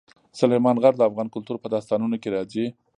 سلیمان 0.39 0.75
غر 0.83 0.93
د 0.97 1.01
افغان 1.09 1.27
کلتور 1.35 1.55
په 1.61 1.67
داستانونو 1.73 2.15
کې 2.21 2.29
راځي. 2.35 2.65